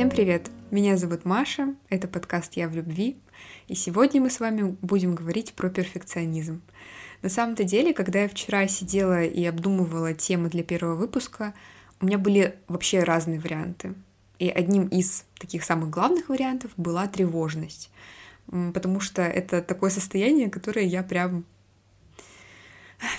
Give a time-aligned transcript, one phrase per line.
[0.00, 0.50] Всем привет!
[0.70, 3.18] Меня зовут Маша, это подкаст «Я в любви»,
[3.68, 6.62] и сегодня мы с вами будем говорить про перфекционизм.
[7.20, 11.52] На самом-то деле, когда я вчера сидела и обдумывала темы для первого выпуска,
[12.00, 13.92] у меня были вообще разные варианты.
[14.38, 17.90] И одним из таких самых главных вариантов была тревожность,
[18.46, 21.44] потому что это такое состояние, которое я прям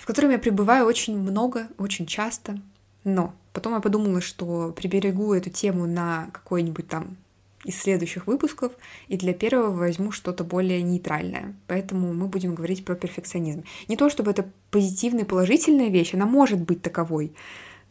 [0.02, 2.60] в котором я пребываю очень много, очень часто.
[3.04, 7.18] Но потом я подумала, что приберегу эту тему на какой-нибудь там
[7.64, 8.72] из следующих выпусков,
[9.08, 11.54] и для первого возьму что-то более нейтральное.
[11.68, 13.64] Поэтому мы будем говорить про перфекционизм.
[13.88, 17.34] Не то чтобы это позитивная, положительная вещь, она может быть таковой,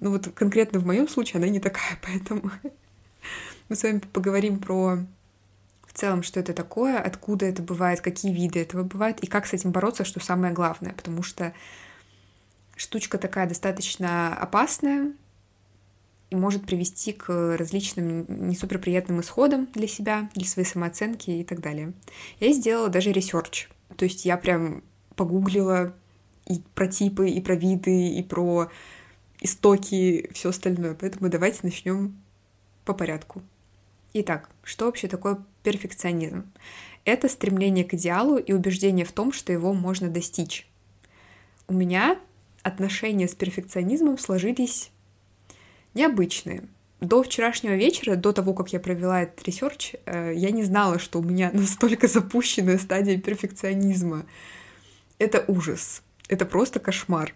[0.01, 2.51] но вот конкретно в моем случае она не такая, поэтому
[3.68, 4.98] мы с вами поговорим про
[5.87, 9.52] в целом, что это такое, откуда это бывает, какие виды этого бывают, и как с
[9.52, 11.52] этим бороться, что самое главное, потому что
[12.80, 15.12] штучка такая достаточно опасная
[16.30, 21.60] и может привести к различным не суперприятным исходам для себя, для своей самооценки и так
[21.60, 21.92] далее.
[22.38, 24.82] Я сделала даже research, то есть я прям
[25.14, 25.95] погуглила
[26.46, 28.70] и про типы, и про виды, и про
[29.42, 30.94] истоки, и все остальное.
[30.94, 32.16] Поэтому давайте начнем
[32.87, 33.42] по порядку.
[34.15, 36.50] Итак, что вообще такое перфекционизм?
[37.04, 40.66] Это стремление к идеалу и убеждение в том, что его можно достичь.
[41.68, 42.18] У меня
[42.62, 44.90] отношения с перфекционизмом сложились
[45.94, 46.64] необычные.
[47.00, 51.18] До вчерашнего вечера, до того, как я провела этот research, э, я не знала, что
[51.18, 54.26] у меня настолько запущенная стадия перфекционизма.
[55.18, 56.02] Это ужас.
[56.28, 57.34] Это просто кошмар.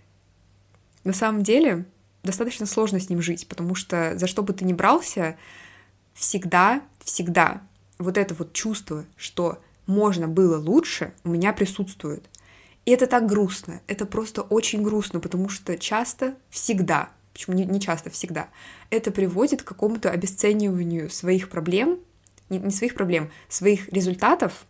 [1.02, 1.86] На самом деле,
[2.22, 5.36] достаточно сложно с ним жить, потому что за что бы ты ни брался,
[6.14, 7.62] всегда, всегда
[7.98, 12.28] вот это вот чувство, что можно было лучше, у меня присутствует.
[12.84, 17.80] И это так грустно, это просто очень грустно, потому что часто, всегда, почему не, не
[17.80, 18.48] часто, всегда,
[18.90, 21.98] это приводит к какому-то обесцениванию своих проблем,
[22.50, 24.66] не, не своих проблем, своих результатов,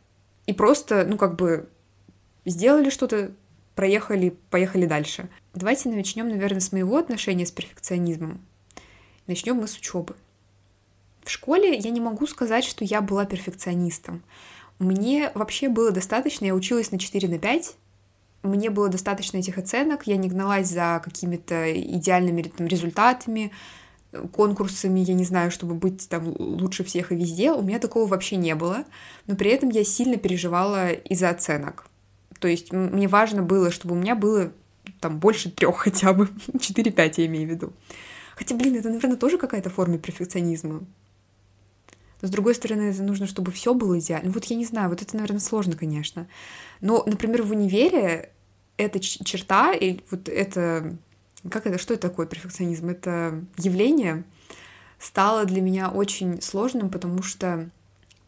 [0.46, 1.68] и просто, ну, как бы,
[2.44, 3.32] сделали что-то,
[3.74, 5.28] проехали, поехали дальше.
[5.52, 8.40] Давайте начнем, наверное, с моего отношения с перфекционизмом.
[9.26, 10.14] Начнем мы с учебы.
[11.24, 14.22] В школе я не могу сказать, что я была перфекционистом.
[14.78, 17.76] Мне вообще было достаточно, я училась на 4 на 5,
[18.44, 23.50] мне было достаточно этих оценок, я не гналась за какими-то идеальными там, результатами,
[24.32, 28.36] конкурсами, я не знаю, чтобы быть там лучше всех и везде, у меня такого вообще
[28.36, 28.84] не было,
[29.26, 31.86] но при этом я сильно переживала из-за оценок.
[32.38, 34.52] То есть мне важно было, чтобы у меня было
[35.00, 37.72] там больше трех хотя бы, 4-5 я имею в виду.
[38.36, 40.82] Хотя, блин, это, наверное, тоже какая-то форма перфекционизма.
[42.20, 44.30] Но, с другой стороны, это нужно, чтобы все было идеально.
[44.30, 46.26] Вот я не знаю, вот это, наверное, сложно, конечно.
[46.80, 48.30] Но, например, в универе
[48.76, 50.96] эта черта, и вот это...
[51.50, 51.78] Как это?
[51.78, 52.88] Что это такое перфекционизм?
[52.88, 54.24] Это явление
[54.98, 57.68] стало для меня очень сложным, потому что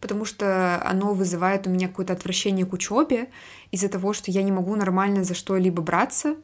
[0.00, 3.28] потому что оно вызывает у меня какое-то отвращение к учебе
[3.70, 6.36] из-за того, что я не могу нормально за что-либо браться,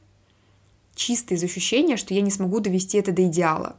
[0.94, 3.76] чисто из ощущения, что я не смогу довести это до идеала.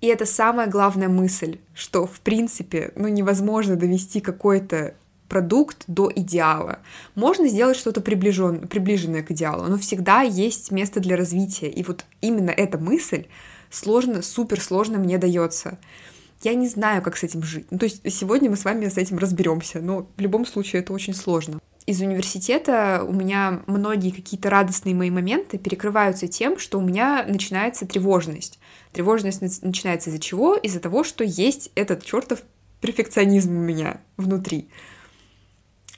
[0.00, 4.94] И это самая главная мысль, что, в принципе, ну, невозможно довести какой-то
[5.30, 6.80] продукт до идеала.
[7.14, 11.70] Можно сделать что-то приближен, приближенное к идеалу, но всегда есть место для развития.
[11.70, 13.24] И вот именно эта мысль
[13.70, 15.78] сложно, супер сложно мне дается.
[16.42, 17.66] Я не знаю, как с этим жить.
[17.70, 20.92] Ну, то есть сегодня мы с вами с этим разберемся, но в любом случае это
[20.92, 26.82] очень сложно из университета у меня многие какие-то радостные мои моменты перекрываются тем, что у
[26.82, 28.60] меня начинается тревожность.
[28.92, 30.54] Тревожность начинается из-за чего?
[30.54, 32.42] Из-за того, что есть этот чертов
[32.80, 34.68] перфекционизм у меня внутри.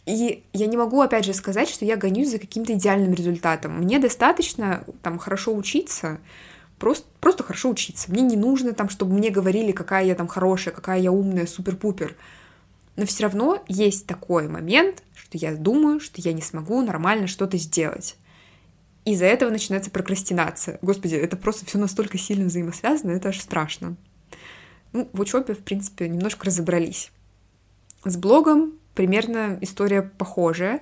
[0.04, 3.78] И я не могу, опять же, сказать, что я гонюсь за каким-то идеальным результатом.
[3.78, 6.18] Мне достаточно там хорошо учиться,
[6.78, 8.10] просто, просто хорошо учиться.
[8.10, 12.16] Мне не нужно там, чтобы мне говорили, какая я там хорошая, какая я умная, супер-пупер.
[12.96, 17.56] Но все равно есть такой момент, что я думаю, что я не смогу нормально что-то
[17.56, 18.16] сделать.
[19.04, 20.78] Из-за этого начинается прокрастинация.
[20.82, 23.96] Господи, это просто все настолько сильно взаимосвязано, это аж страшно.
[24.93, 27.10] Ну, в учебе, в принципе, немножко разобрались.
[28.04, 30.80] С блогом примерно история похожая.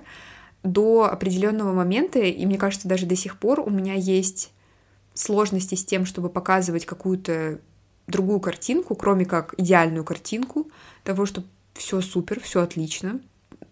[0.63, 4.51] До определенного момента, и мне кажется, даже до сих пор у меня есть
[5.13, 7.59] сложности с тем, чтобы показывать какую-то
[8.07, 10.69] другую картинку, кроме как идеальную картинку
[11.03, 11.43] того, что
[11.73, 13.21] все супер, все отлично.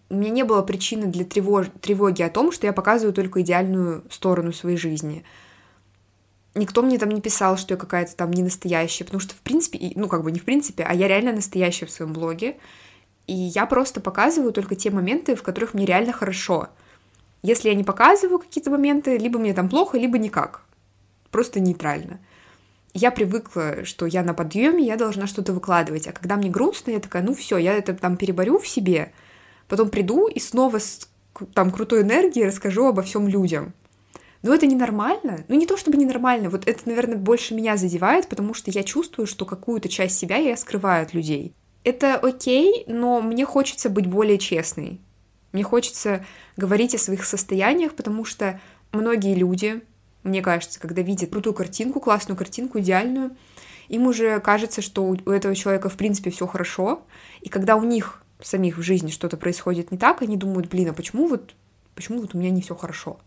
[0.08, 1.68] У меня не было причины для тревож...
[1.80, 5.24] тревоги о том, что я показываю только идеальную сторону своей жизни.
[6.56, 9.92] Никто мне там не писал, что я какая-то там не настоящая, потому что, в принципе,
[9.94, 12.56] ну, как бы не в принципе, а я реально настоящая в своем блоге.
[13.30, 16.66] И я просто показываю только те моменты, в которых мне реально хорошо.
[17.42, 20.64] Если я не показываю какие-то моменты, либо мне там плохо, либо никак.
[21.30, 22.18] Просто нейтрально.
[22.92, 26.08] я привыкла, что я на подъеме, я должна что-то выкладывать.
[26.08, 29.12] А когда мне грустно, я такая, ну все, я это там переборю в себе,
[29.68, 31.08] потом приду и снова с
[31.54, 33.74] там крутой энергией расскажу обо всем людям.
[34.42, 35.44] Но это ненормально.
[35.46, 39.28] Ну, не то чтобы ненормально, вот это, наверное, больше меня задевает, потому что я чувствую,
[39.28, 41.54] что какую-то часть себя я скрываю от людей.
[41.84, 45.00] Это окей, но мне хочется быть более честной.
[45.52, 46.24] Мне хочется
[46.56, 48.60] говорить о своих состояниях, потому что
[48.92, 49.82] многие люди,
[50.22, 53.36] мне кажется, когда видят крутую картинку, классную картинку, идеальную,
[53.88, 57.02] им уже кажется, что у этого человека в принципе все хорошо,
[57.40, 60.92] и когда у них самих в жизни что-то происходит не так, они думают, блин, а
[60.92, 61.54] почему вот,
[61.94, 63.18] почему вот у меня не все хорошо?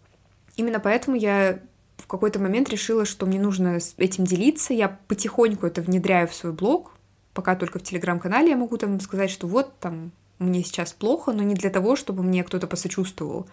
[0.55, 1.59] Именно поэтому я
[1.97, 4.73] в какой-то момент решила, что мне нужно этим делиться.
[4.73, 6.92] Я потихоньку это внедряю в свой блог,
[7.33, 11.43] пока только в телеграм-канале я могу там сказать, что вот там мне сейчас плохо, но
[11.43, 13.47] не для того, чтобы мне кто-то посочувствовал,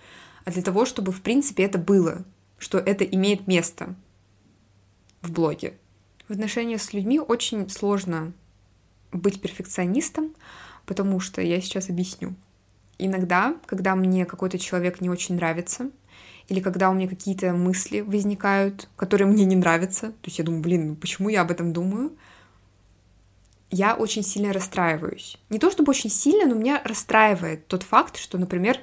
[0.44, 2.24] а для того, чтобы, в принципе, это было,
[2.58, 3.94] что это имеет место
[5.22, 5.74] в блоге.
[6.28, 8.32] В отношениях с людьми очень сложно
[9.12, 10.34] быть перфекционистом,
[10.86, 12.34] потому что я сейчас объясню.
[12.98, 15.90] Иногда, когда мне какой-то человек не очень нравится,
[16.48, 20.62] или когда у меня какие-то мысли возникают, которые мне не нравятся, то есть я думаю,
[20.62, 22.12] блин, ну почему я об этом думаю,
[23.70, 25.36] я очень сильно расстраиваюсь.
[25.48, 28.78] Не то чтобы очень сильно, но меня расстраивает тот факт, что, например,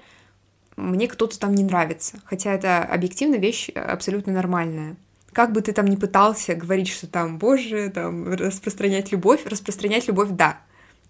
[0.77, 4.95] мне кто-то там не нравится, хотя это объективно вещь абсолютно нормальная.
[5.33, 10.29] Как бы ты там ни пытался говорить, что там, боже, там, распространять любовь, распространять любовь,
[10.31, 10.61] да,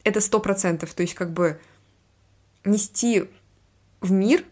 [0.03, 1.59] это сто процентов, то есть как бы
[2.65, 3.25] нести
[4.01, 4.43] в мир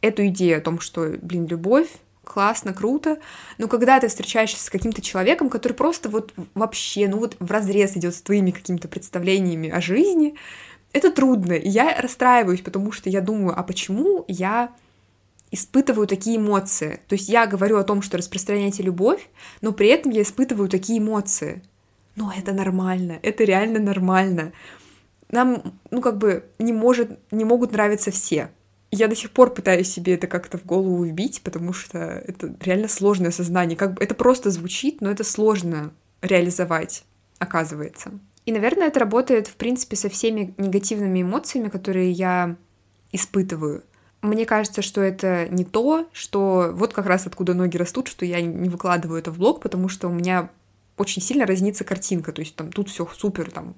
[0.00, 1.88] эту идею о том, что, блин, любовь,
[2.24, 3.18] классно, круто,
[3.58, 7.96] но когда ты встречаешься с каким-то человеком, который просто вот вообще, ну вот в разрез
[7.96, 10.34] идет с твоими какими-то представлениями о жизни,
[10.92, 14.70] это трудно, и я расстраиваюсь, потому что я думаю, а почему я
[15.50, 17.00] испытываю такие эмоции?
[17.08, 19.28] То есть я говорю о том, что распространяйте любовь,
[19.60, 21.62] но при этом я испытываю такие эмоции.
[22.16, 24.52] Но это нормально, это реально нормально.
[25.30, 28.50] Нам, ну, как бы, не, может, не могут нравиться все
[28.94, 32.88] я до сих пор пытаюсь себе это как-то в голову вбить, потому что это реально
[32.88, 33.76] сложное сознание.
[33.76, 35.92] Как бы это просто звучит, но это сложно
[36.22, 37.04] реализовать,
[37.38, 38.12] оказывается.
[38.46, 42.56] И, наверное, это работает, в принципе, со всеми негативными эмоциями, которые я
[43.12, 43.84] испытываю.
[44.22, 48.40] Мне кажется, что это не то, что вот как раз откуда ноги растут, что я
[48.40, 50.50] не выкладываю это в блог, потому что у меня
[50.96, 52.32] очень сильно разнится картинка.
[52.32, 53.74] То есть там тут все супер, там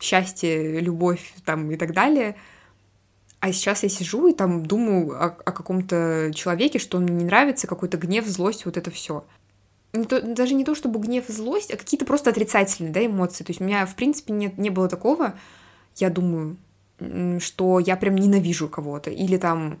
[0.00, 2.36] счастье, любовь там и так далее—
[3.40, 7.24] а сейчас я сижу и там думаю о, о каком-то человеке, что он мне не
[7.24, 9.24] нравится, какой-то гнев, злость, вот это все.
[9.94, 13.42] Не то, даже не то, чтобы гнев и злость, а какие-то просто отрицательные да, эмоции.
[13.42, 15.34] То есть у меня, в принципе, нет, не было такого,
[15.96, 16.58] я думаю,
[17.40, 19.78] что я прям ненавижу кого-то, или там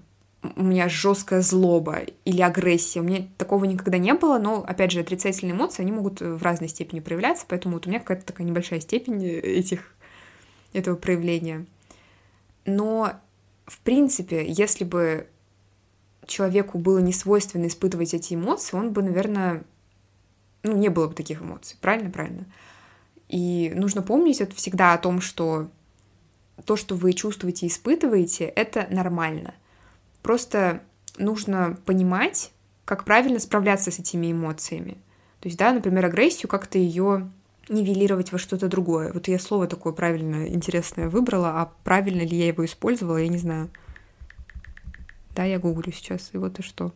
[0.56, 3.00] у меня жесткая злоба или агрессия.
[3.00, 6.70] У меня такого никогда не было, но, опять же, отрицательные эмоции, они могут в разной
[6.70, 9.94] степени проявляться, поэтому вот у меня какая-то такая небольшая степень этих,
[10.72, 11.66] этого проявления.
[12.64, 13.20] Но
[13.70, 15.28] в принципе, если бы
[16.26, 19.62] человеку было не свойственно испытывать эти эмоции, он бы, наверное,
[20.64, 21.78] ну, не было бы таких эмоций.
[21.80, 22.10] Правильно?
[22.10, 22.46] Правильно.
[23.28, 25.70] И нужно помнить это всегда о том, что
[26.64, 29.54] то, что вы чувствуете и испытываете, это нормально.
[30.20, 30.82] Просто
[31.16, 32.50] нужно понимать,
[32.84, 34.94] как правильно справляться с этими эмоциями.
[35.38, 37.30] То есть, да, например, агрессию, как-то ее
[37.70, 39.12] нивелировать во что-то другое.
[39.12, 43.38] Вот я слово такое правильное, интересное выбрала, а правильно ли я его использовала, я не
[43.38, 43.70] знаю.
[45.34, 46.92] Да, я гуглю сейчас, и вот и что.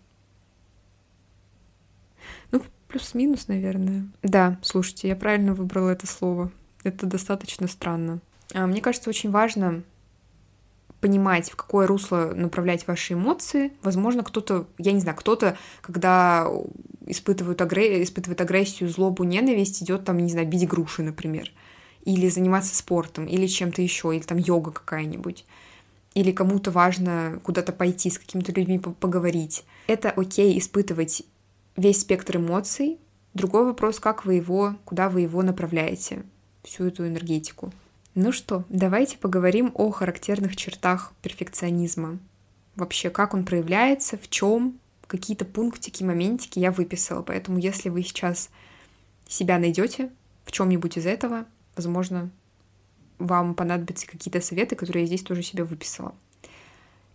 [2.51, 4.07] Ну, плюс-минус, наверное.
[4.23, 6.51] Да, слушайте, я правильно выбрала это слово.
[6.83, 8.21] Это достаточно странно.
[8.53, 9.83] А, мне кажется, очень важно
[11.05, 13.73] понимать, в какое русло направлять ваши эмоции.
[13.83, 16.51] Возможно, кто-то, я не знаю, кто-то, когда
[17.05, 18.03] испытывают, агре...
[18.03, 21.53] испытывает агрессию, злобу, ненависть, идет там, не знаю, бить груши, например,
[22.07, 25.45] или заниматься спортом, или чем-то еще, или там йога какая-нибудь,
[26.15, 29.67] или кому-то важно куда-то пойти, с какими-то людьми поговорить.
[29.87, 31.23] Это окей испытывать
[31.77, 32.99] весь спектр эмоций.
[33.35, 36.23] Другой вопрос, как вы его, куда вы его направляете,
[36.63, 37.75] всю эту энергетику.
[38.17, 42.21] Ну что, давайте поговорим о характерных чертах перфекционизма.
[42.77, 44.79] Вообще, как он проявляется, в чем,
[45.09, 47.23] какие-то пунктики, моментики я выписала.
[47.23, 48.51] Поэтому, если вы сейчас
[49.27, 50.13] себя найдете
[50.45, 51.45] в чем-нибудь из этого,
[51.75, 52.31] возможно,
[53.19, 56.15] вам понадобятся какие-то советы, которые я здесь тоже себе выписала.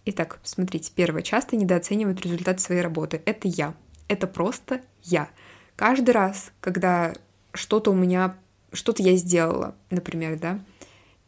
[0.04, 1.22] Итак, смотрите, первое.
[1.22, 3.22] Часто недооценивают результат своей работы.
[3.26, 3.74] Это я.
[4.10, 5.30] Это просто я.
[5.78, 7.14] Каждый раз, когда
[7.54, 8.36] что-то у меня,
[8.74, 10.60] что-то я сделала, например, да,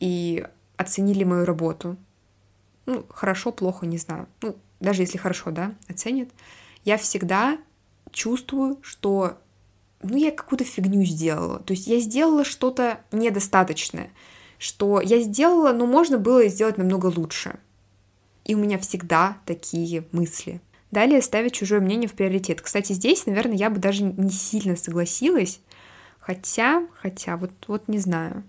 [0.01, 1.95] и оценили мою работу.
[2.85, 4.27] Ну, хорошо, плохо, не знаю.
[4.41, 6.27] Ну, даже если хорошо, да, оценят.
[6.83, 7.57] Я всегда
[8.11, 9.37] чувствую, что
[10.01, 11.59] ну, я какую-то фигню сделала.
[11.59, 14.09] То есть я сделала что-то недостаточное,
[14.57, 17.59] что я сделала, но можно было сделать намного лучше.
[18.43, 20.61] И у меня всегда такие мысли.
[20.89, 22.59] Далее ставить чужое мнение в приоритет.
[22.61, 25.61] Кстати, здесь, наверное, я бы даже не сильно согласилась.
[26.19, 28.43] Хотя, хотя, вот, вот не знаю.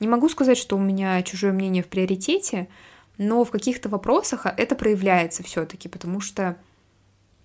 [0.00, 2.68] Не могу сказать, что у меня чужое мнение в приоритете,
[3.18, 6.56] но в каких-то вопросах это проявляется все-таки, потому что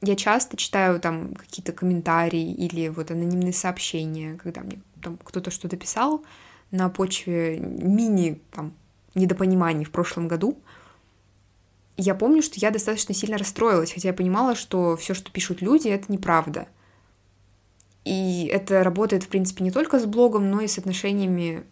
[0.01, 5.75] я часто читаю там какие-то комментарии или вот анонимные сообщения, когда мне там кто-то что-то
[5.75, 6.24] писал
[6.71, 8.74] на почве мини там
[9.15, 10.57] недопониманий в прошлом году.
[11.97, 15.88] Я помню, что я достаточно сильно расстроилась, хотя я понимала, что все, что пишут люди,
[15.88, 16.67] это неправда.
[18.03, 21.63] И это работает, в принципе, не только с блогом, но и с отношениями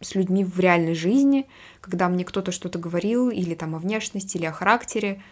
[0.00, 1.46] с людьми в реальной жизни,
[1.80, 5.22] когда мне кто-то что-то говорил, или там о внешности, или о характере,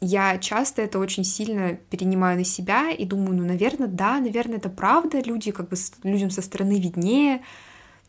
[0.00, 4.70] я часто это очень сильно перенимаю на себя и думаю, ну, наверное, да, наверное, это
[4.70, 7.42] правда, люди как бы людям со стороны виднее,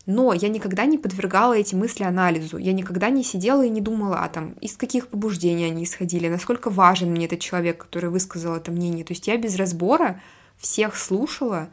[0.05, 4.19] но я никогда не подвергала эти мысли анализу, я никогда не сидела и не думала,
[4.19, 8.71] а там, из каких побуждений они исходили, насколько важен мне этот человек, который высказал это
[8.71, 9.03] мнение.
[9.03, 10.21] То есть я без разбора
[10.57, 11.69] всех слушала,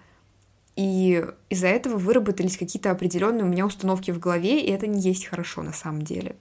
[0.79, 5.27] и из-за этого выработались какие-то определенные у меня установки в голове, и это не есть
[5.27, 6.37] хорошо на самом деле.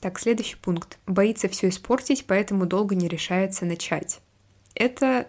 [0.00, 0.98] Так, следующий пункт.
[1.06, 4.22] Боится все испортить, поэтому долго не решается начать.
[4.74, 5.28] Это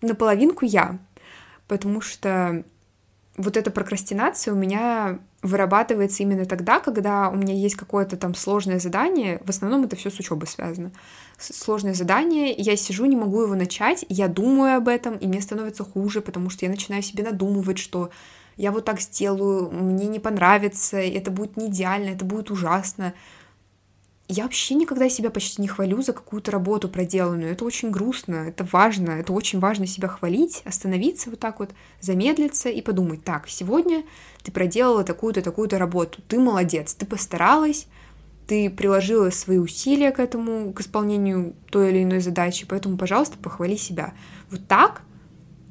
[0.00, 1.00] наполовинку я,
[1.66, 2.62] потому что
[3.36, 8.80] вот эта прокрастинация у меня вырабатывается именно тогда, когда у меня есть какое-то там сложное
[8.80, 10.90] задание, в основном это все с учебой связано.
[11.38, 15.84] Сложное задание, я сижу, не могу его начать, я думаю об этом, и мне становится
[15.84, 18.10] хуже, потому что я начинаю себе надумывать, что
[18.56, 23.12] я вот так сделаю, мне не понравится, это будет не идеально, это будет ужасно
[24.28, 27.52] я вообще никогда себя почти не хвалю за какую-то работу проделанную.
[27.52, 32.70] Это очень грустно, это важно, это очень важно себя хвалить, остановиться вот так вот, замедлиться
[32.70, 34.02] и подумать, так, сегодня
[34.42, 37.86] ты проделала такую-то, такую-то работу, ты молодец, ты постаралась,
[38.46, 43.76] ты приложила свои усилия к этому, к исполнению той или иной задачи, поэтому, пожалуйста, похвали
[43.76, 44.14] себя.
[44.50, 45.02] Вот так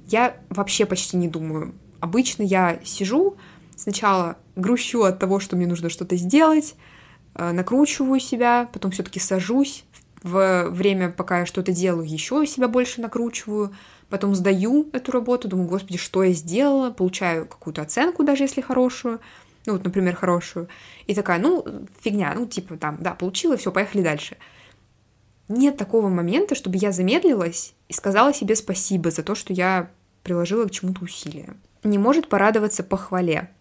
[0.07, 1.73] я вообще почти не думаю.
[1.99, 3.35] Обычно я сижу,
[3.75, 6.75] сначала грущу от того, что мне нужно что-то сделать,
[7.35, 9.85] накручиваю себя, потом все-таки сажусь,
[10.23, 13.75] в время, пока я что-то делаю, еще себя больше накручиваю,
[14.09, 19.19] потом сдаю эту работу, думаю, господи, что я сделала, получаю какую-то оценку, даже если хорошую,
[19.65, 20.69] ну вот, например, хорошую,
[21.07, 21.65] и такая, ну,
[22.01, 24.37] фигня, ну, типа, там, да, получила, все, поехали дальше.
[25.49, 29.91] Нет такого момента, чтобы я замедлилась и сказала себе спасибо за то, что я
[30.23, 31.53] приложила к чему-то усилия.
[31.83, 33.51] Не может порадоваться похвале.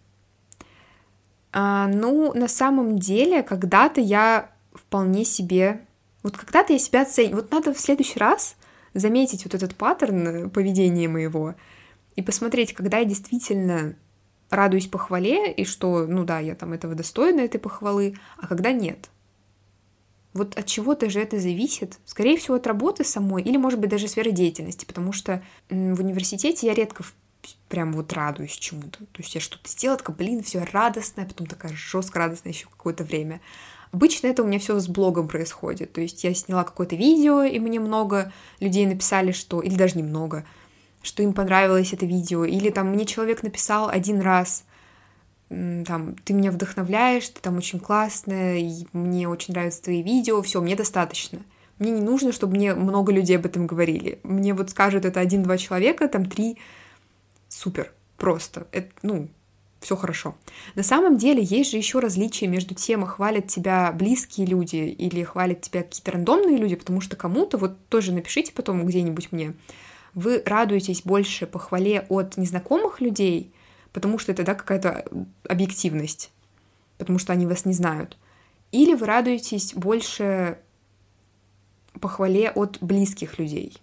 [1.53, 5.85] А, ну, на самом деле, когда-то я вполне себе...
[6.23, 7.43] Вот когда-то я себя оцениваю.
[7.43, 8.55] Вот надо в следующий раз
[8.93, 11.55] заметить вот этот паттерн поведения моего
[12.15, 13.95] и посмотреть, когда я действительно
[14.49, 19.09] радуюсь похвале, и что, ну да, я там этого достойна, этой похвалы, а когда нет.
[20.33, 21.99] Вот от чего-то же это зависит.
[22.05, 26.67] Скорее всего, от работы самой, или, может быть, даже сферы деятельности, потому что в университете
[26.67, 27.03] я редко
[27.69, 28.99] прям вот радуюсь чему-то.
[28.99, 33.03] То есть я что-то сделала, такая, блин, все радостное, потом такая жестко радостная еще какое-то
[33.03, 33.41] время.
[33.91, 35.93] Обычно это у меня все с блогом происходит.
[35.93, 39.61] То есть я сняла какое-то видео, и мне много людей написали, что...
[39.61, 40.45] Или даже немного,
[41.01, 42.43] что им понравилось это видео.
[42.45, 44.65] Или там мне человек написал один раз,
[45.49, 50.61] там, ты меня вдохновляешь, ты там очень классная, и мне очень нравятся твои видео, все,
[50.61, 51.39] мне достаточно.
[51.79, 54.19] Мне не нужно, чтобы мне много людей об этом говорили.
[54.23, 56.57] Мне вот скажут это один-два человека, там три
[57.53, 59.29] супер, просто, это, ну,
[59.79, 60.35] все хорошо.
[60.75, 65.61] На самом деле есть же еще различия между тем, хвалят тебя близкие люди или хвалят
[65.61, 69.53] тебя какие-то рандомные люди, потому что кому-то, вот тоже напишите потом где-нибудь мне,
[70.13, 73.53] вы радуетесь больше похвале от незнакомых людей,
[73.91, 75.05] потому что это, да, какая-то
[75.47, 76.31] объективность,
[76.97, 78.17] потому что они вас не знают.
[78.71, 80.57] Или вы радуетесь больше
[81.99, 83.77] похвале от близких людей.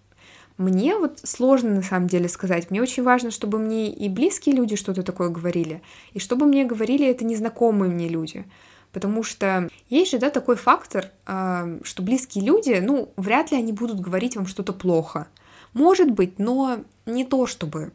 [0.60, 2.70] Мне вот сложно на самом деле сказать.
[2.70, 5.80] Мне очень важно, чтобы мне и близкие люди что-то такое говорили,
[6.12, 8.44] и чтобы мне говорили это незнакомые мне люди.
[8.92, 13.72] Потому что есть же, да, такой фактор, а, что близкие люди, ну, вряд ли они
[13.72, 15.28] будут говорить вам что-то плохо.
[15.72, 17.92] Может быть, но не то чтобы.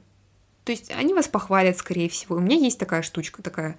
[0.63, 2.37] То есть они вас похвалят, скорее всего.
[2.37, 3.77] У меня есть такая штучка, такая,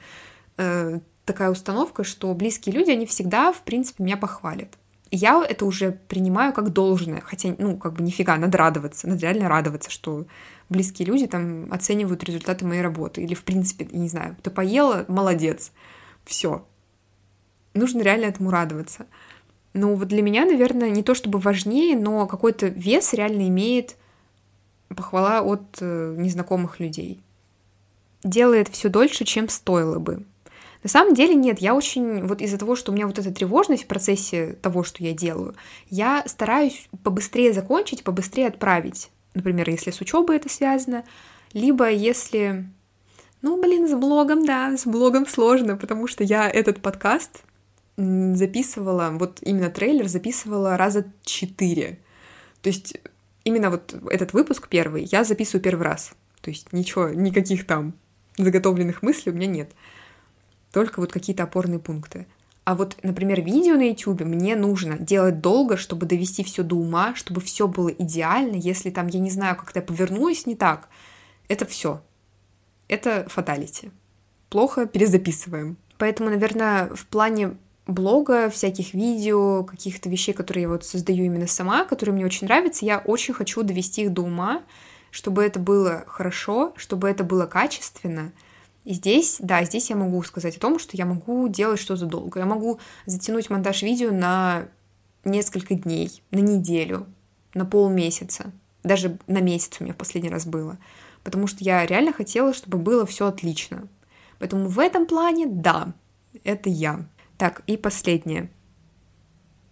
[0.59, 4.69] э, такая установка, что близкие люди, они всегда, в принципе, меня похвалят
[5.11, 9.49] я это уже принимаю как должное, хотя, ну, как бы нифига, надо радоваться, надо реально
[9.49, 10.27] радоваться, что
[10.69, 15.73] близкие люди там оценивают результаты моей работы, или, в принципе, не знаю, ты поела, молодец,
[16.25, 16.67] все.
[17.75, 19.07] Нужно реально этому радоваться.
[19.75, 23.97] Но вот для меня, наверное, не то чтобы важнее, но какой-то вес реально имеет
[24.89, 27.21] похвала от э, незнакомых людей.
[28.25, 30.25] делает все дольше, чем стоило бы.
[30.87, 33.83] На самом деле нет, я очень, вот из-за того, что у меня вот эта тревожность
[33.83, 35.57] в процессе того, что я делаю,
[35.90, 39.11] я стараюсь побыстрее закончить, побыстрее отправить.
[39.35, 41.05] Например, если с учебой это связано,
[41.52, 42.69] либо если...
[43.43, 47.43] Ну, блин, с блогом, да, с блогом сложно, потому что я этот подкаст
[47.97, 51.99] записывала, вот именно трейлер записывала раза четыре.
[52.62, 52.97] То есть
[53.43, 56.12] именно вот этот выпуск первый я записываю первый раз.
[56.43, 57.95] То есть ничего, никаких там
[58.38, 59.73] заготовленных мыслей у меня нет.
[60.76, 62.26] Только вот какие-то опорные пункты.
[62.64, 67.14] А вот, например, видео на YouTube мне нужно делать долго, чтобы довести все до ума,
[67.14, 68.56] чтобы все было идеально.
[68.56, 70.90] Если там, я не знаю, как-то повернулась не так,
[71.49, 72.02] это все.
[72.88, 73.90] Это фаталити.
[74.50, 75.78] Плохо перезаписываем.
[75.97, 77.56] Поэтому, наверное, в плане
[77.87, 82.85] блога, всяких видео, каких-то вещей, которые я вот создаю именно сама, которые мне очень нравятся,
[82.85, 84.61] я очень хочу довести их до ума,
[85.11, 88.33] чтобы это было хорошо, чтобы это было качественно.
[88.87, 92.38] И здесь, да, здесь я могу сказать о том, что я могу делать что-то долго.
[92.38, 94.69] Я могу затянуть монтаж видео на
[95.25, 97.05] несколько дней, на неделю,
[97.52, 98.52] на полмесяца.
[98.85, 100.78] Даже на месяц у меня в последний раз было.
[101.25, 103.88] Потому что я реально хотела, чтобы было все отлично.
[104.38, 105.93] Поэтому в этом плане, да,
[106.45, 107.09] это я.
[107.38, 108.50] Так, и последнее.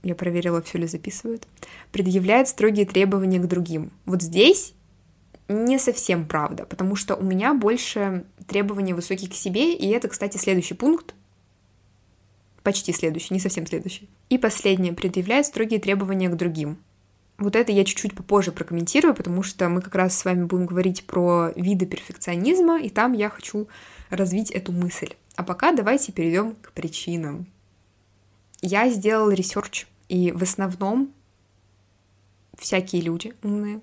[0.03, 1.47] Я проверила, все ли записывают.
[1.93, 3.93] Предъявляет строгие требования к другим.
[4.07, 4.75] Вот здесь
[5.47, 10.37] не совсем правда, потому что у меня больше требования высокие к себе, и это, кстати,
[10.37, 11.15] следующий пункт,
[12.63, 14.09] почти следующий, не совсем следующий.
[14.29, 16.79] И последнее, предъявляет строгие требования к другим.
[17.37, 21.05] Вот это я чуть-чуть попозже прокомментирую, потому что мы как раз с вами будем говорить
[21.05, 23.69] про виды перфекционизма, и там я хочу
[24.09, 25.15] развить эту мысль.
[25.37, 27.47] А пока давайте перейдем к причинам.
[28.63, 31.13] Я сделала research, и в основном
[32.57, 33.81] всякие люди умные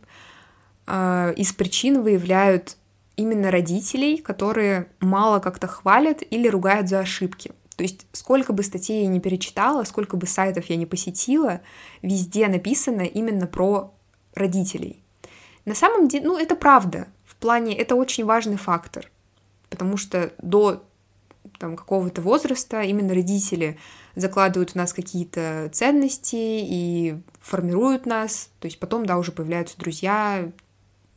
[0.87, 2.77] э, из причин выявляют
[3.21, 7.51] именно родителей, которые мало как-то хвалят или ругают за ошибки.
[7.77, 11.61] То есть сколько бы статей я не перечитала, сколько бы сайтов я не посетила,
[12.01, 13.93] везде написано именно про
[14.35, 15.03] родителей.
[15.65, 17.07] На самом деле, ну это правда.
[17.25, 19.09] В плане, это очень важный фактор,
[19.69, 20.83] потому что до
[21.59, 23.77] там, какого-то возраста именно родители
[24.15, 30.51] закладывают в нас какие-то ценности и формируют нас, то есть потом, да, уже появляются друзья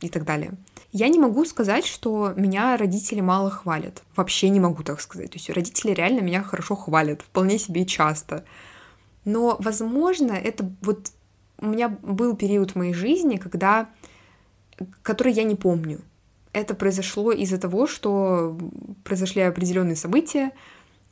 [0.01, 0.53] и так далее.
[0.97, 4.01] Я не могу сказать, что меня родители мало хвалят.
[4.15, 5.31] Вообще не могу так сказать.
[5.31, 8.45] То есть родители реально меня хорошо хвалят, вполне себе и часто.
[9.25, 11.11] Но, возможно, это вот
[11.59, 13.89] у меня был период в моей жизни, когда
[15.01, 15.99] который я не помню.
[16.53, 18.57] Это произошло из-за того, что
[19.03, 20.53] произошли определенные события,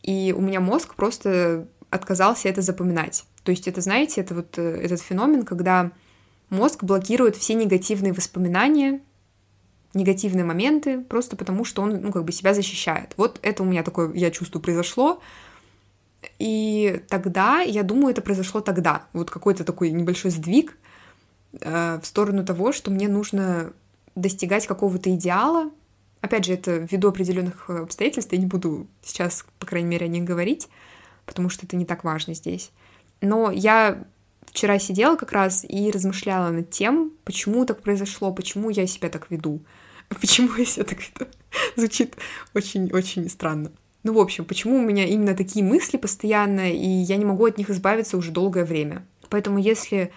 [0.01, 3.25] и у меня мозг просто отказался это запоминать.
[3.43, 5.91] То есть это, знаете, это вот э, этот феномен, когда
[6.49, 9.01] мозг блокирует все негативные воспоминания,
[9.93, 13.13] негативные моменты, просто потому что он, ну, как бы себя защищает.
[13.17, 15.21] Вот это у меня такое, я чувствую, произошло.
[16.39, 19.03] И тогда, я думаю, это произошло тогда.
[19.13, 20.77] Вот какой-то такой небольшой сдвиг
[21.59, 23.73] э, в сторону того, что мне нужно
[24.15, 25.69] достигать какого-то идеала.
[26.21, 30.23] Опять же, это ввиду определенных обстоятельств, я не буду сейчас, по крайней мере, о них
[30.23, 30.69] говорить,
[31.25, 32.71] потому что это не так важно здесь.
[33.19, 34.03] Но я
[34.45, 39.29] вчера сидела как раз и размышляла над тем, почему так произошло, почему я себя так
[39.29, 39.61] веду.
[40.21, 41.31] Почему я себя так веду?
[41.75, 42.15] Звучит
[42.53, 43.71] очень-очень странно.
[44.03, 47.57] Ну, в общем, почему у меня именно такие мысли постоянно, и я не могу от
[47.57, 49.05] них избавиться уже долгое время.
[49.29, 50.11] Поэтому если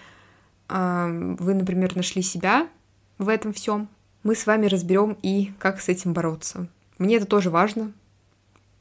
[0.67, 2.67] э, вы, например, нашли себя
[3.17, 3.87] в этом всем,
[4.23, 6.67] мы с вами разберем и как с этим бороться.
[6.97, 7.93] Мне это тоже важно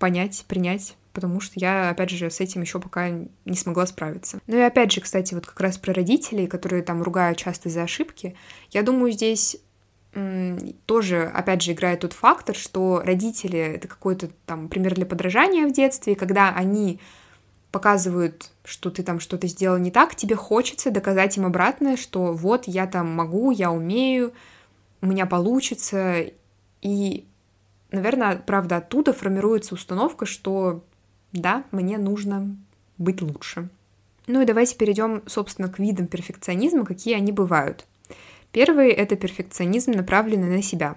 [0.00, 4.40] понять, принять, потому что я, опять же, с этим еще пока не смогла справиться.
[4.46, 7.84] Ну и опять же, кстати, вот как раз про родителей, которые там ругают часто за
[7.84, 8.34] ошибки,
[8.70, 9.56] я думаю, здесь
[10.86, 15.72] тоже, опять же, играет тот фактор, что родители— это какой-то там пример для подражания в
[15.72, 17.00] детстве, когда они
[17.70, 22.66] показывают, что ты там что-то сделал не так, тебе хочется доказать им обратное, что вот
[22.66, 24.32] я там могу, я умею,
[25.02, 26.24] у меня получится.
[26.80, 27.26] И,
[27.90, 30.82] наверное, правда, оттуда формируется установка, что
[31.32, 32.56] да, мне нужно
[32.96, 33.68] быть лучше.
[34.26, 37.84] Ну и давайте перейдем, собственно, к видам перфекционизма, какие они бывают.
[38.52, 40.96] Первый— это перфекционизм, направленный на себя.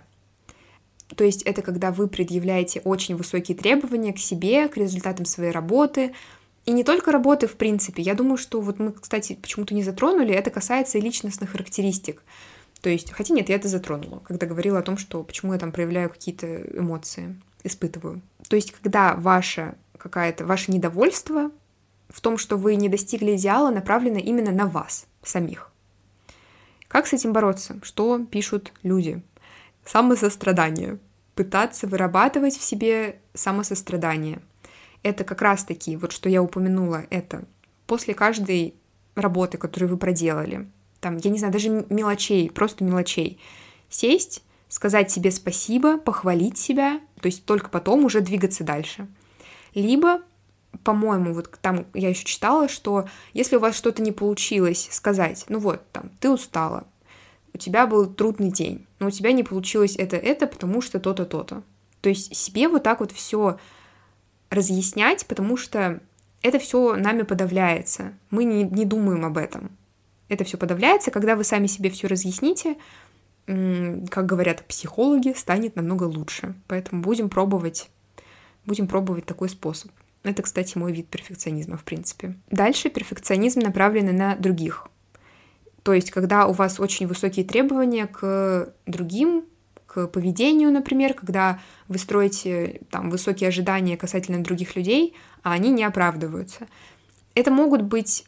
[1.15, 6.13] То есть это когда вы предъявляете очень высокие требования к себе, к результатам своей работы,
[6.65, 8.03] и не только работы, в принципе.
[8.03, 12.21] Я думаю, что вот мы, кстати, почему-то не затронули, это касается и личностных характеристик.
[12.81, 15.71] То есть, хотя нет, я это затронула, когда говорила о том, что почему я там
[15.71, 18.21] проявляю какие-то эмоции, испытываю.
[18.47, 21.51] То есть, когда ваше какая-то ваше недовольство
[22.09, 25.68] в том, что вы не достигли идеала, направлено именно на вас самих.
[26.89, 27.80] Как с этим бороться?
[27.84, 29.21] Что пишут люди?
[29.86, 30.99] Самосострадание.
[31.36, 34.41] пытаться вырабатывать в себе самосострадание.
[35.04, 37.45] Это как раз-таки, вот что я упомянула, это
[37.88, 38.75] после каждой
[39.15, 43.39] работы, которую вы проделали, там, я не знаю, даже мелочей, просто мелочей,
[43.89, 49.08] сесть, сказать себе спасибо, похвалить себя, то есть только потом уже двигаться дальше.
[49.73, 50.21] Либо,
[50.84, 55.60] по-моему, вот там я еще читала, что если у вас что-то не получилось, сказать, ну
[55.60, 56.86] вот, там, ты устала,
[57.53, 61.25] у тебя был трудный день, но у тебя не получилось это, это, потому что то-то,
[61.25, 61.63] то-то.
[62.01, 63.58] То есть себе вот так вот все
[64.49, 65.99] разъяснять, потому что
[66.41, 68.13] это все нами подавляется.
[68.29, 69.71] Мы не, не думаем об этом.
[70.29, 72.77] Это все подавляется, когда вы сами себе все разъясните,
[73.45, 76.53] как говорят психологи, станет намного лучше.
[76.67, 77.89] Поэтому будем пробовать,
[78.65, 79.91] будем пробовать такой способ.
[80.23, 82.36] Это, кстати, мой вид перфекционизма, в принципе.
[82.51, 84.88] Дальше перфекционизм направленный на других.
[85.84, 89.45] То есть, когда у вас очень высокие требования к другим,
[89.86, 95.84] к поведению, например, когда вы строите там высокие ожидания касательно других людей, а они не
[95.84, 96.67] оправдываются.
[97.34, 98.25] Это могут быть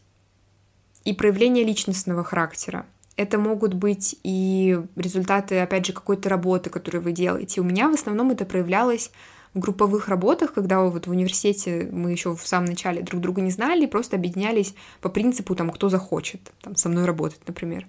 [1.04, 2.86] и проявления личностного характера.
[3.16, 7.62] Это могут быть и результаты, опять же, какой-то работы, которую вы делаете.
[7.62, 9.12] У меня в основном это проявлялось
[9.54, 13.52] в групповых работах, когда вот в университете мы еще в самом начале друг друга не
[13.52, 17.86] знали, просто объединялись по принципу, там, кто захочет там, со мной работать, например.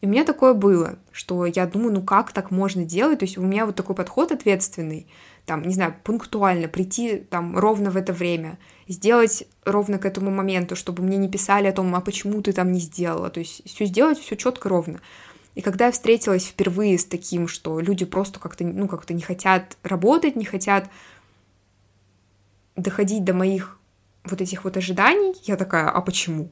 [0.00, 3.20] И у меня такое было, что я думаю, ну как так можно делать?
[3.20, 5.06] То есть у меня вот такой подход ответственный,
[5.46, 10.74] там, не знаю, пунктуально прийти там ровно в это время, сделать ровно к этому моменту,
[10.74, 13.30] чтобы мне не писали о том, а почему ты там не сделала.
[13.30, 15.00] То есть все сделать, все четко, ровно.
[15.54, 19.76] И когда я встретилась впервые с таким, что люди просто как-то, ну, как-то не хотят
[19.82, 20.88] работать, не хотят
[22.74, 23.78] доходить до моих
[24.24, 26.50] вот этих вот ожиданий, я такая, а почему?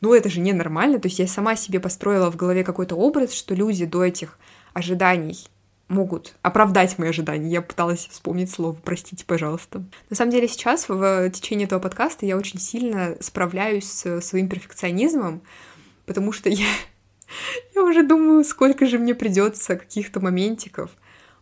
[0.00, 0.98] Ну, это же ненормально.
[0.98, 4.38] То есть я сама себе построила в голове какой-то образ, что люди до этих
[4.72, 5.46] ожиданий
[5.88, 7.50] могут оправдать мои ожидания.
[7.50, 9.84] Я пыталась вспомнить слово, простите, пожалуйста.
[10.08, 15.42] На самом деле сейчас, в течение этого подкаста, я очень сильно справляюсь с своим перфекционизмом,
[16.06, 16.66] потому что я,
[17.74, 20.90] я уже думаю, сколько же мне придется каких-то моментиков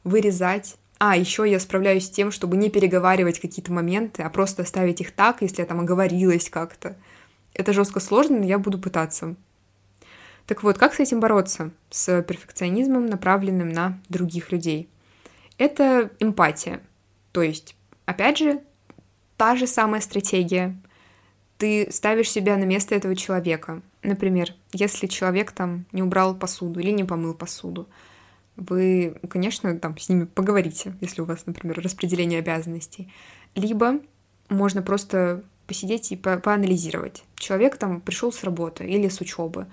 [0.05, 0.77] вырезать.
[0.99, 5.13] А, еще я справляюсь с тем, чтобы не переговаривать какие-то моменты, а просто оставить их
[5.13, 6.97] так, если я там оговорилась как-то.
[7.55, 9.35] Это жестко сложно, но я буду пытаться.
[10.47, 11.71] Так вот, как с этим бороться?
[11.91, 14.89] С перфекционизмом, направленным на других людей.
[15.59, 16.81] Это эмпатия.
[17.33, 18.61] То есть, опять же,
[19.37, 20.77] та же самая стратегия.
[21.57, 23.83] Ты ставишь себя на место этого человека.
[24.03, 27.89] Например, если человек там не убрал посуду или не помыл посуду,
[28.57, 33.13] вы, конечно, там с ними поговорите, если у вас, например, распределение обязанностей.
[33.55, 34.01] Либо
[34.49, 37.25] можно просто посидеть и по поанализировать.
[37.37, 39.67] Человек там пришел с работы или с учебы,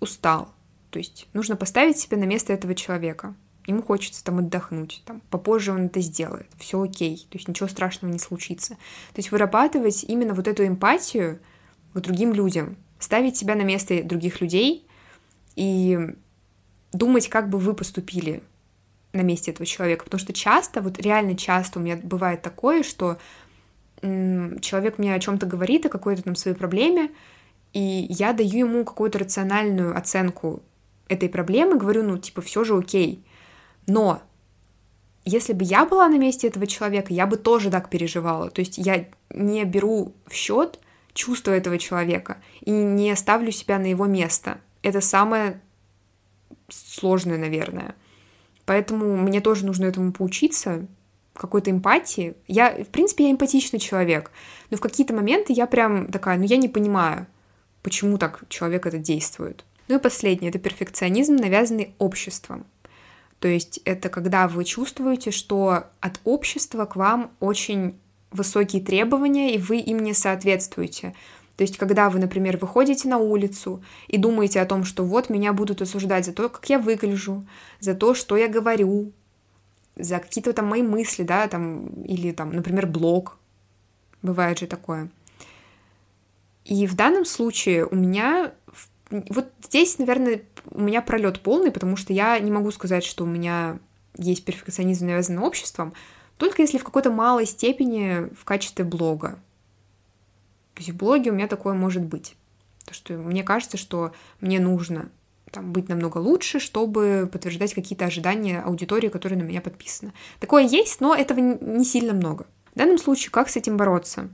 [0.00, 0.52] устал.
[0.90, 3.34] То есть нужно поставить себя на место этого человека.
[3.66, 8.12] Ему хочется там отдохнуть, там, попозже он это сделает, все окей, то есть ничего страшного
[8.12, 8.74] не случится.
[8.74, 11.40] То есть вырабатывать именно вот эту эмпатию
[11.94, 14.86] к другим людям, ставить себя на место других людей
[15.56, 15.98] и
[16.92, 18.42] думать, как бы вы поступили
[19.12, 20.04] на месте этого человека.
[20.04, 23.18] Потому что часто, вот реально часто у меня бывает такое, что
[24.00, 27.10] человек мне о чем-то говорит, о какой-то там своей проблеме,
[27.72, 30.62] и я даю ему какую-то рациональную оценку
[31.08, 33.24] этой проблемы, говорю, ну, типа, все же окей.
[33.86, 34.22] Но
[35.24, 38.50] если бы я была на месте этого человека, я бы тоже так переживала.
[38.50, 40.78] То есть я не беру в счет
[41.14, 44.58] чувства этого человека и не ставлю себя на его место.
[44.82, 45.60] Это самое
[46.68, 47.94] сложное, наверное.
[48.66, 50.86] Поэтому мне тоже нужно этому поучиться,
[51.34, 52.34] какой-то эмпатии.
[52.46, 54.30] Я, в принципе, я эмпатичный человек,
[54.70, 57.26] но в какие-то моменты я прям такая, ну я не понимаю,
[57.82, 59.64] почему так человек это действует.
[59.88, 62.66] Ну и последнее, это перфекционизм, навязанный обществом.
[63.40, 67.98] То есть это когда вы чувствуете, что от общества к вам очень
[68.34, 71.14] высокие требования, и вы им не соответствуете.
[71.56, 75.52] То есть, когда вы, например, выходите на улицу и думаете о том, что вот меня
[75.52, 77.46] будут осуждать за то, как я выгляжу,
[77.80, 79.12] за то, что я говорю,
[79.96, 83.38] за какие-то там мои мысли, да, там, или там, например, блог.
[84.22, 85.10] Бывает же такое.
[86.64, 88.52] И в данном случае у меня
[89.10, 93.28] вот здесь, наверное, у меня пролет полный, потому что я не могу сказать, что у
[93.28, 93.78] меня
[94.16, 95.92] есть перфекционизм, навязанный обществом,
[96.36, 99.38] только если в какой-то малой степени в качестве блога.
[100.74, 102.36] То есть в блоге у меня такое может быть.
[102.84, 105.08] То, что мне кажется, что мне нужно
[105.50, 110.12] там, быть намного лучше, чтобы подтверждать какие-то ожидания аудитории, которая на меня подписана.
[110.40, 112.46] Такое есть, но этого не сильно много.
[112.74, 114.28] В данном случае, как с этим бороться?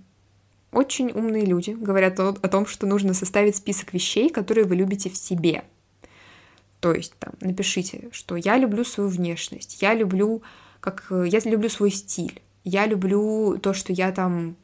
[0.73, 5.11] Очень умные люди говорят о, о том, что нужно составить список вещей, которые вы любите
[5.11, 5.65] в себе.
[6.81, 10.43] То есть там напишите, что я люблю свою внешность, я люблю
[10.81, 14.57] как э, я люблю свой стиль, я люблю то, что я там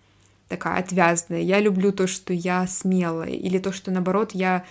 [0.48, 4.64] такая отвязная, я люблю то, что я смелая, или то, что наоборот я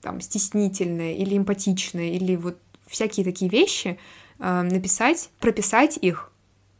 [0.00, 3.98] там стеснительная, или эмпатичная, или вот всякие такие вещи,
[4.38, 6.30] э, написать, прописать их,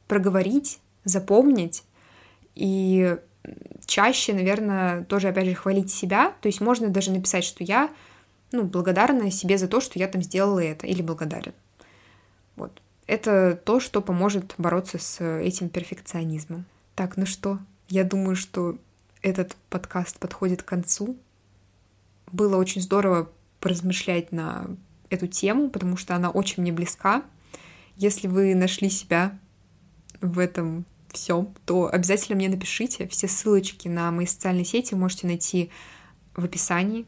[0.07, 1.85] проговорить, запомнить,
[2.55, 3.17] и
[3.87, 7.91] чаще, наверное, тоже, опять же, хвалить себя, то есть можно даже написать, что я,
[8.53, 11.55] ну, благодарна себе за то, что я там сделала это, или благодарен.
[13.09, 16.67] Это то, что поможет бороться с этим перфекционизмом.
[16.95, 18.77] Так, ну что, я думаю, что
[19.23, 21.17] этот подкаст подходит к концу.
[22.31, 24.67] Было очень здорово поразмышлять на
[25.09, 27.23] эту тему, потому что она очень мне близка.
[27.97, 29.39] Если вы нашли себя
[30.21, 33.09] в этом всем, то обязательно мне напишите.
[33.09, 35.71] Все ссылочки на мои социальные сети можете найти
[36.37, 37.07] в описании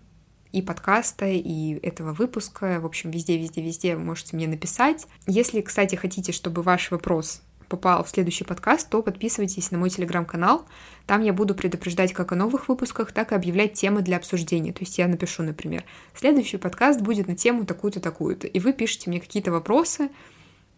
[0.52, 2.80] и подкаста, и этого выпуска.
[2.80, 5.06] В общем, везде, везде, везде вы можете мне написать.
[5.26, 10.66] Если, кстати, хотите, чтобы ваш вопрос попал в следующий подкаст, то подписывайтесь на мой телеграм-канал.
[11.06, 14.72] Там я буду предупреждать как о новых выпусках, так и объявлять темы для обсуждения.
[14.72, 15.84] То есть я напишу, например,
[16.14, 18.46] следующий подкаст будет на тему такую-то, такую-то.
[18.48, 20.10] И вы пишете мне какие-то вопросы,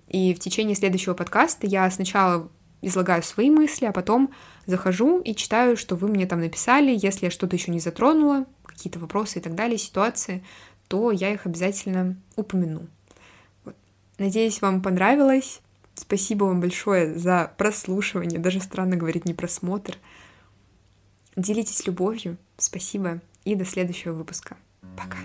[0.08, 2.50] и в течение следующего подкаста я сначала
[2.82, 4.30] излагаю свои мысли, а потом
[4.66, 6.90] захожу и читаю, что вы мне там написали.
[6.92, 10.44] Если я что-то еще не затронула, какие-то вопросы и так далее, ситуации,
[10.88, 12.86] то я их обязательно упомяну.
[13.64, 13.76] Вот.
[14.18, 15.60] Надеюсь, вам понравилось.
[15.94, 18.38] Спасибо вам большое за прослушивание.
[18.38, 19.96] Даже странно говорить не просмотр.
[21.36, 22.36] Делитесь любовью.
[22.58, 23.20] Спасибо.
[23.44, 24.56] И до следующего выпуска.
[24.96, 25.18] Пока.